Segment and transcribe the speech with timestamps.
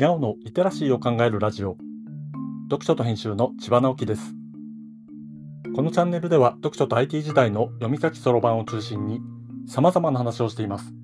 [0.00, 1.76] にゃおのリテラシーを考えるラジオ。
[2.70, 4.34] 読書と編集の千葉直樹です。
[5.76, 9.20] このチャンネルでは読書と IT 時代の読み書きそろばんを中心に
[9.68, 10.94] 様々な話をしています。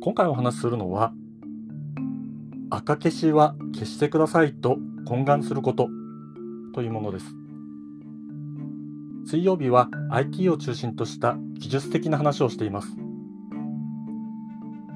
[0.00, 1.12] 今回お話しするのは
[2.70, 5.90] 赤消しは消してくださいと懇願すること
[6.74, 7.26] というものです。
[9.26, 12.96] 水曜日は IT を中心とした技術的な話をしています。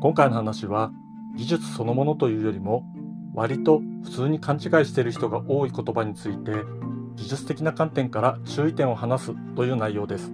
[0.01, 0.91] 今回の話は
[1.37, 2.85] 技術そのものというよりも
[3.35, 6.53] 割と普通に勘違いしている人が多い言葉について
[7.17, 10.33] 技術的な観点から注意点を話すという内容です。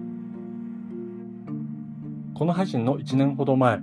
[2.35, 3.79] この配信の1年ほど前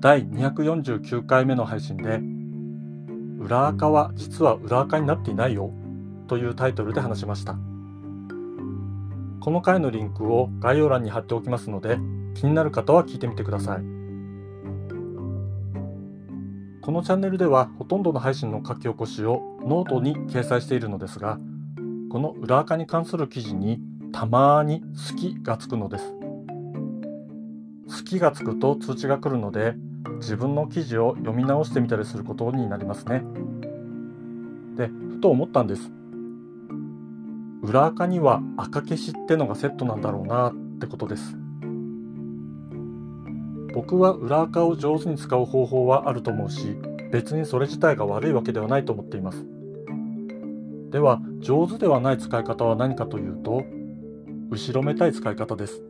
[0.00, 2.20] 第249回目の配信で
[3.38, 5.70] 裏垢は実は裏垢になっていないよ
[6.28, 7.58] というタイトルで話しました。
[9.40, 11.98] この回のリンクを概要欄に貼っておきますので
[12.34, 13.99] 気になる方は聞いてみてください。
[16.82, 21.38] このチャンネルではほとんどの配信の書き起こしをノートに掲載しているのですが、
[22.10, 23.80] この裏垢に関する記事に
[24.12, 26.14] たまに好きがつくのです。
[27.86, 29.74] 好きがつくと通知が来るので、
[30.16, 33.22] 自分の記事を読み直してみたりすることになりますね。
[34.76, 35.92] で、ふと思ったんです。
[37.62, 41.36] 裏垢には赤消しってのがセットなんだろうなってことです。
[43.72, 46.76] 僕は裏垢を上手に使う方法はあると思うし
[47.10, 49.46] 別にそれ自体が悪いわけではないと思っています。
[50.90, 53.62] では上手ではない使い方は何かというと
[54.50, 55.82] 後ろめたい使い方です。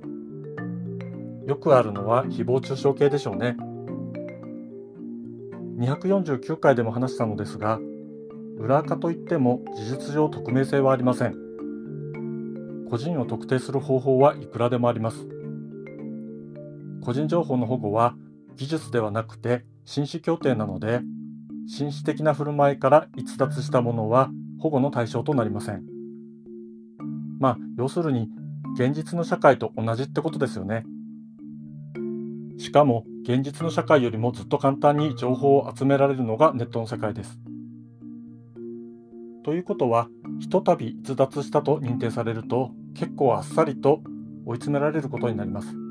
[1.46, 3.56] よくあるのは誹謗中傷系でしょうね。
[5.78, 7.80] 249回でも話したのですが
[8.58, 11.34] 裏垢といっても事実上匿名性はありません。
[12.90, 15.39] 個人を特定する方法はいくらでもあります。
[17.02, 18.14] 個人情報の保護は
[18.56, 21.00] 技術ではなくて紳士協定なので
[21.66, 25.84] 紳士的な振る舞いから逸脱したものは保護の対象となりません。
[27.38, 28.28] まあ要するに
[28.74, 30.84] 現実の社会と同じってことですよね。
[32.58, 37.38] しかも現実の社会よりもずっと簡単に情報を集められるのがネットの世界です。
[39.42, 40.08] ということは
[40.40, 44.02] ひとたび逸脱したと認定されると結構あっさりと
[44.44, 45.89] 追い詰められることになります。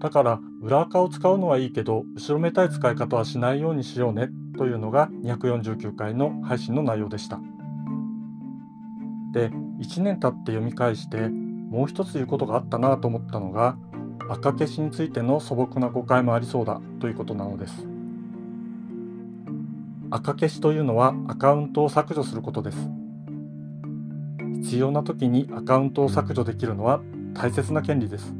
[0.00, 7.40] だから裏垢を使うのはいいけど後ろめたい使い方はしないようにしようねというのが249回の配信の内容でした。
[9.32, 13.76] で1年経って読み返してもう一つ言うことがあったなと思ったのが
[14.28, 17.86] 赤消しについての素朴な誤解もありそうだということなのです。
[20.10, 22.78] 赤消しというのはアカウントを削除することです。
[24.62, 27.00] 必要な時にアカウントを削除できるのは
[27.34, 28.34] 大切な権利です。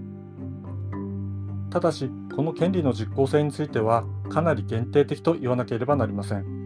[1.70, 6.60] ただし、この権利の実効性についてはかなり限定的と言わなければなりません。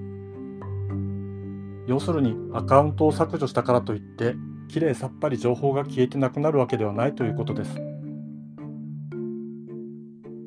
[1.86, 4.34] 要するにアカウントを削除したからといって
[4.68, 7.80] きれいさっぱり情報が消えてなくなるわけではないということです。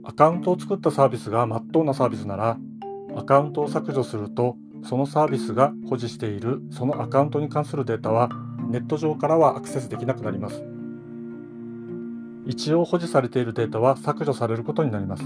[0.03, 2.57] アカウントを作ったサービスが真っ当なサービスなら
[3.15, 8.29] アカウントを削除するとそのサービスが保持しているそのアカウントに関するデータは
[8.69, 10.76] ネット上からはアクセスできなくなります。
[12.47, 15.23] 一応保持されているデータは削除されることになります。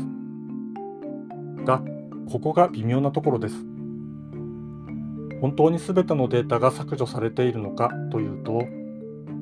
[1.64, 1.84] が、
[2.32, 3.56] ここが微妙なところです。
[5.40, 8.64] 本当に全てのデータが削除されているのかというと、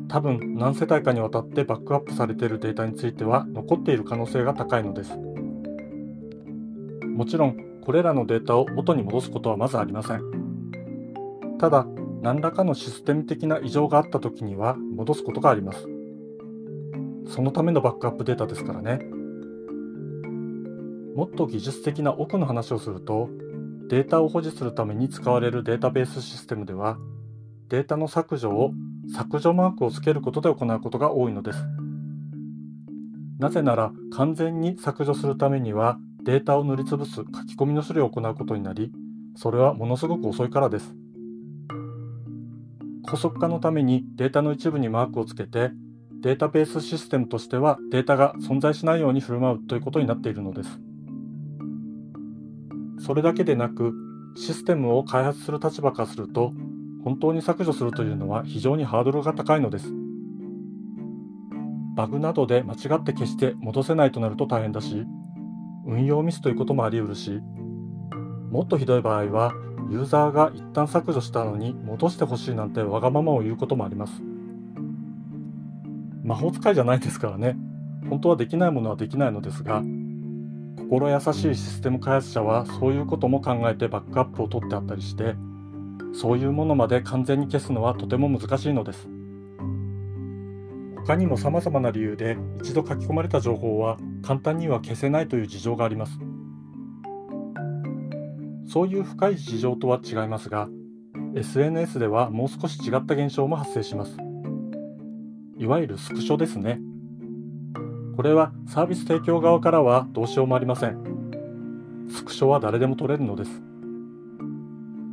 [0.09, 5.17] 多分何世帯かにわたってバックアップされているデータについては残っている可能性が高いのです。
[7.05, 10.21] もちろん、これらのデータを元に戻すことはまずありません。
[11.59, 11.87] ただ、
[12.21, 15.98] 何らかのシステム的な異常があった時には戻すことがあります。
[17.29, 18.99] そのためのバックアップデータですからね。
[21.15, 23.29] もっと技術的な奥の話をすると、
[23.87, 26.97] データを保持するために使われるデータベースシステムでは、
[27.69, 28.73] データの削除を
[29.15, 31.59] 削除マークをつけることで行うことが多いのです。
[33.37, 38.91] なぜなら完全に削除するためにはデータを塗りつぶす書き込みの処理を行うことになり、
[39.35, 40.95] それはものすごく遅いからです。
[43.03, 45.71] 高速化のためにデータの一部にマークをつけて
[46.21, 50.79] データベースシステムとしてはデータが存在しないように振る舞うということになっているのです。
[52.99, 53.93] それだけでなく、
[54.35, 56.51] システムを開発する立場からすると、
[57.05, 59.93] 本当に削除するというのは非常にハードルが高いのです。
[61.95, 65.05] バグなどで間違って消して戻せないとなると大変だし、
[65.85, 67.39] 運用ミスということもあり得るし、
[68.51, 69.53] もっとひどい場合は、
[69.89, 74.21] ユーザーが一旦削除したのに戻してほしいなんてわがままを言うこともあります。
[76.29, 77.57] 魔法使いじゃないですからね。
[78.07, 79.81] 本当はできないものはできないのですが、
[80.77, 85.35] 心優しいシステム開発者はそういうことも考えてバックアップを取ってあったりして
[86.13, 89.09] そういうものまで完全に消すのはとても難しいのです。
[90.97, 96.19] 他にも様々な理由で一度書き込まれた情報は簡単には消せないという事情があります。
[98.67, 100.69] そういう深い事情とは違いますが
[101.35, 104.28] SNS ではもう少し違った現象も発生します。
[105.59, 106.79] いわゆるスクショですね。
[108.15, 110.97] これはサービス提供側からはどうしようもありません。
[112.09, 113.61] スクショは誰でも取れるのです。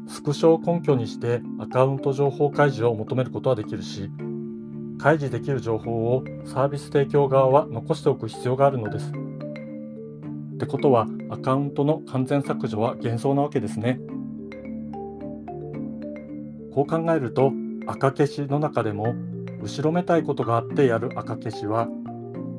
[0.06, 4.08] スクショを根拠にしてアカウント情報開示を求めることはできるし
[4.98, 9.10] 開示できる情報をサービス提供側は残しておく必要があるのです。
[10.54, 13.98] ってことはアカウントの完全削除は幻想なわけですね。
[16.72, 17.52] こう考えると
[17.88, 19.14] 赤消しの中でも
[19.62, 21.88] 後ろめたいことがあってやる赤消しは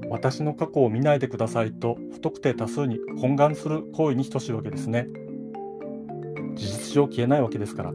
[0.09, 5.07] 私の過去を見ないでくださいと不特定多数に懇願する行為に等しいわけですね
[6.55, 7.91] 事実上消えないわけですから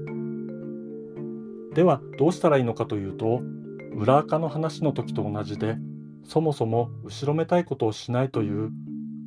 [1.74, 3.40] ではどうしたらいいのかというと
[3.94, 5.76] 裏垢の話の時と同じで
[6.24, 8.70] そもそも後ろめたいことをしないという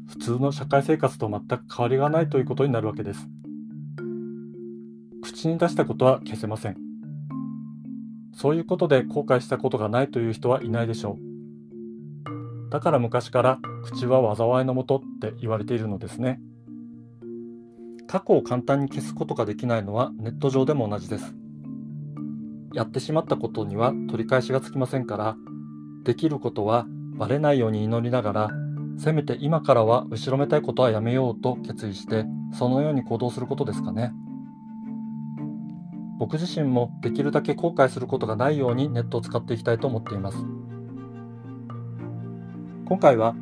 [0.08, 3.28] 普通の社会生活と全く変わりがないということになるわけです。
[5.24, 6.85] 口に出したことは消せません。
[8.36, 12.70] そういうことで後悔したことがないという人はいないでしょう。
[12.70, 16.40] だから昔から口は災いのもとって言われているのですね。
[18.08, 21.36] 過去を簡単に消すことができないのはネット上でも同じです。
[22.74, 25.38] やってしまったことには取り返しがつきませんから、
[26.04, 26.86] できることは
[27.18, 28.50] バレないように祈りながら
[28.98, 34.14] せめて今からは後ろめたいことはやめようと決意してそのように行動することですかね
[36.18, 40.38] 僕自身もできるだけ後悔することがないようにネットを使っていきたいと思っています。
[42.86, 43.36] 今回は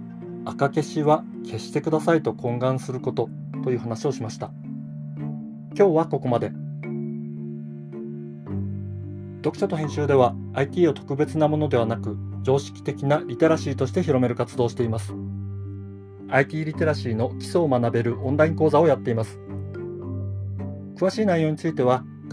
[0.46, 3.30] 赤消しは消してくださいと懇願すること
[3.64, 4.52] という話をしました。
[5.75, 6.52] 今日はここまで。
[9.38, 15.14] 読者と編集では IT を特別なものではなく常識的なリテラシーとして広める活動をしています。
[16.30, 19.40] IT リテラシーの基礎を学べるオンライン講座をやっています。
[20.96, 22.06] 詳しい内容については